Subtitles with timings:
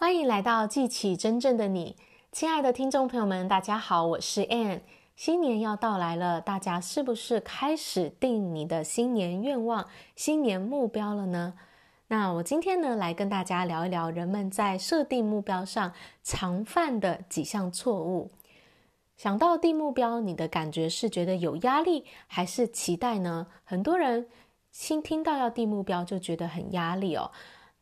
[0.00, 1.94] 欢迎来到记起真正的你，
[2.32, 4.80] 亲爱的听众朋友们，大家好，我是 Ann。
[5.14, 9.86] 新年要到来了，大家是不是开始定你的新年愿望、
[10.16, 11.52] 新年目标了呢？
[12.08, 15.92] 那我今天呢，来跟大家聊一聊人们在设定目标上
[16.22, 18.30] 常犯的几项错误。
[19.18, 23.48] 想到定目标，你的感觉是觉得有压力，还是期待呢？
[23.64, 24.26] 很多人
[24.70, 27.30] 新听到要定目标，就觉得很压力哦。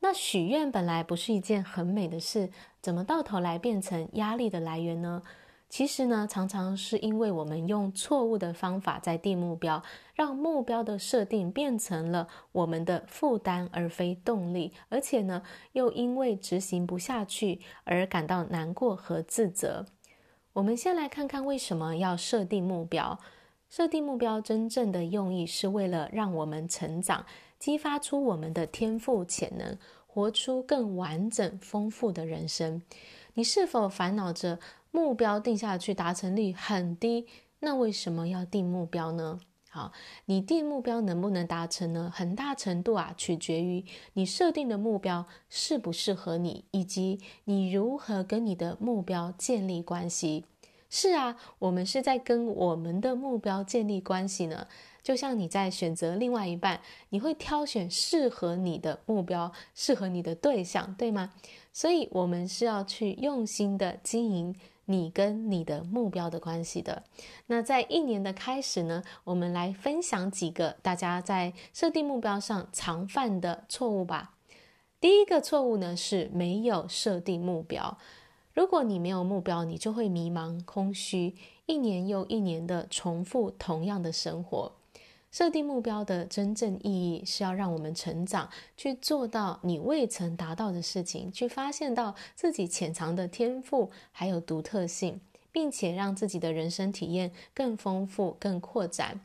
[0.01, 2.51] 那许愿本来不是一件很美的事，
[2.81, 5.23] 怎么到头来变成压力的来源呢？
[5.69, 9.83] 其实呢，常常是因为我们用错误的方法在定目标，
[10.15, 15.43] 让目标的设定变成了我们的负担而非动力，而且呢，
[15.73, 19.85] 又因为执行不下去而感到难过和自责。
[20.55, 23.19] 我们先来看看为什么要设定目标。
[23.69, 27.25] 设定目标真正的用意是为了让我们成长。
[27.59, 29.77] 激发出我们的天赋潜能，
[30.07, 32.81] 活出更完整丰富的人生。
[33.35, 34.61] 你是否烦恼着
[34.93, 37.27] 目标定下去达成率很低？
[37.59, 39.41] 那为什么要定目标呢？
[39.69, 39.93] 好，
[40.27, 42.11] 你定目标能不能达成呢？
[42.15, 50.45] 很大程度啊，取决于你设定的目标适不适合你，以及你如何跟你的目标建立关系。
[50.91, 54.67] 是啊，我们是在跟我们的目标建立关系呢。
[55.03, 61.33] 就像你在选择另外一半，你会挑选适合你的目标、适合你的对象，对吗？
[61.73, 64.55] 所以，我们是要去用心的经营
[64.87, 67.05] 你跟你的目标的关系的。
[67.47, 74.35] 那在一年的开始呢，我们来分享几个大家在设定目标上常犯的错误吧。
[75.01, 77.97] 第一个错误呢，是没有设定目标。
[78.59, 81.37] 如果你没有目标，你就会迷茫、空虚，
[81.67, 84.73] 一年又一年的重复同样的生活。
[85.31, 95.21] 设定目标的真正意义是要让我们成长，去做到你未曾达到的事情，去发现到自己潜藏的天赋还有独特性，
[95.53, 99.21] 并且让自己的人生体验更丰富、更扩展。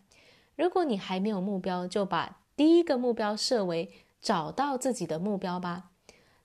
[0.55, 3.89] 如果你还没有目标，就把第一个目标设为
[4.21, 5.89] 找到自己的目标吧。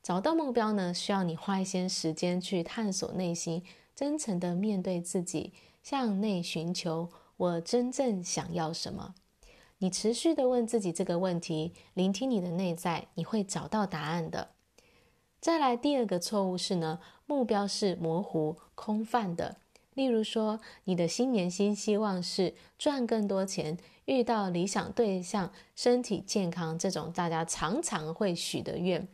[0.09, 3.63] 找到目标呢，需要你花一些时间去探索内心，
[3.95, 5.53] 真诚地面对自己，
[5.83, 9.15] 向内寻求我真正想要什么。
[9.81, 14.53] 你持续地问自己这个问题，聆听你的内在，你会找到答案的。
[15.41, 19.59] 再来，第二个错误是呢，目标是模糊空泛的。
[19.93, 23.77] 例如说，你的新年新希望是赚更多钱、
[24.07, 29.07] 遇到理想对象、身体健康这种大家常常会许的愿，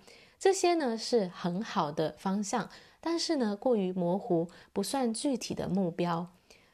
[0.44, 2.68] 这些呢是很好的方向，
[3.00, 6.30] 但是呢过于模糊，不算具体的目标。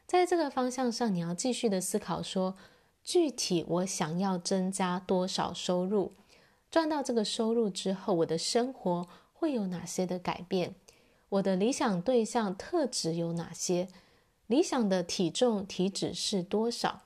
[0.08, 2.56] 在这个方向上，你要继续的思考说。
[3.04, 6.14] 具体我想要增加多少收入？
[6.68, 10.74] 赚到这个收入之后，我的生活会有哪些的改变？
[11.28, 13.86] 我的理想对象特质有哪些？
[14.48, 17.02] 理想的体重体脂是多少？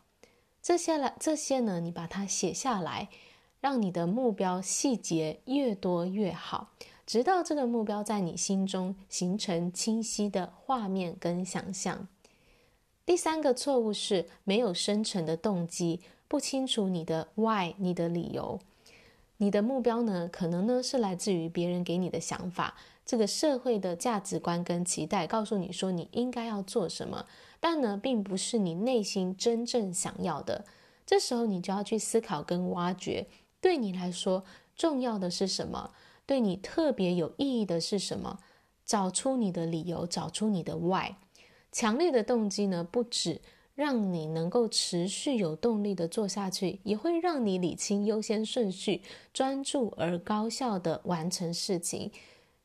[0.62, 1.80] 这些来这些呢？
[1.80, 3.10] 你把它写下来，
[3.64, 6.68] 让你的目标细节越多越好，
[7.06, 12.06] 直到这个目标在你心中形成清晰的画面跟想象。
[13.06, 18.60] 第三个错误是没有深层的动机，不清楚你的 why，你的理由。
[19.38, 22.74] 你的目标呢，可能呢是来自于别人给你的想法，
[23.06, 27.24] 这个社会的价值观跟期待，告诉你说你应该要做什么，
[27.58, 30.66] 但呢，并不是你内心真正想要的。
[31.06, 33.26] 这时候你就要去思考跟挖掘，
[33.64, 34.44] 对你来说
[34.76, 35.92] 重要的是什么？
[36.26, 38.38] 对你特别有意义的是什么？
[38.84, 41.14] 找出你的理由，找出你的 why。
[41.72, 43.40] 强烈的动机呢，不止
[43.74, 49.00] 让你能够持续有动力的做下去，也会让你理清优先顺序，
[49.32, 52.12] 专注而高效的完成事情。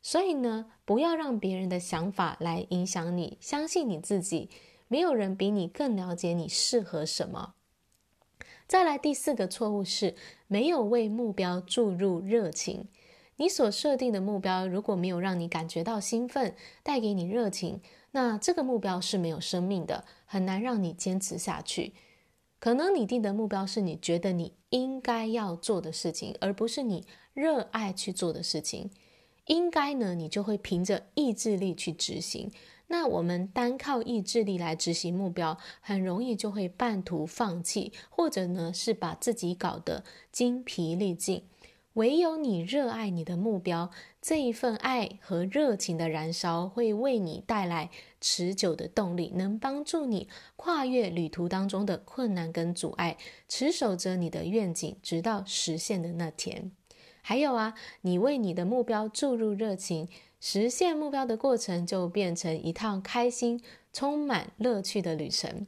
[0.02, 4.50] 所以呢，不要让别人的想法来影响你，相信你自己，
[4.90, 7.54] 没有人比你更了解你适合什么。
[8.70, 10.14] 再来第四个错误是
[10.46, 12.88] 没有为目标注入热情。
[13.38, 17.82] 你所设定的目标如果没有让你感觉到兴奋，带给你热情。
[18.12, 21.94] 那这个目标是没有生命的，很难让你坚持下去。
[22.60, 28.92] 可能你定的目标是你觉得你应该要做的事情，而不是你热爱去做的事情。
[29.50, 32.52] 应该呢，你就会凭着意志力去执行。
[32.88, 41.44] 那我们单靠意志力来执行目标，很容易就会半途放弃，或者呢是把自己搞得精疲力尽。
[41.94, 43.90] 唯有你热爱你的目标，
[44.22, 47.90] 这一份爱和热情的燃烧会为你带来
[48.22, 53.18] 持久的动力，能帮助你跨越旅途当中的困难跟阻碍，
[53.48, 56.72] 持守着你的愿景，直到实现的那天。
[57.22, 60.08] 还有啊，你为你的目标注入热情，
[60.40, 63.62] 实现目标的过程就变成一趟开心、
[63.94, 65.68] 充满乐趣的旅程。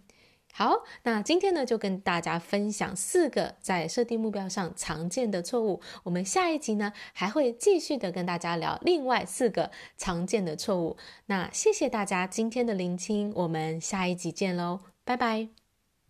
[0.53, 5.79] 好，那今天呢，就跟大家分享四个在设定目标上常见的错误。
[6.03, 10.97] 我们下一集呢，还会继续的跟大家聊另外四个常见的错误。
[11.27, 15.60] 那谢谢大家今天的聆听，我们下一集见喽，拜拜。